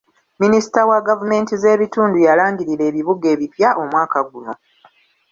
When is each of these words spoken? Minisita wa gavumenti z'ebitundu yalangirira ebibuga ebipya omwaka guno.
Minisita 0.41 0.79
wa 0.89 0.99
gavumenti 1.07 1.53
z'ebitundu 1.61 2.17
yalangirira 2.27 2.83
ebibuga 2.89 3.25
ebipya 3.35 3.69
omwaka 3.81 4.19
guno. 4.29 4.53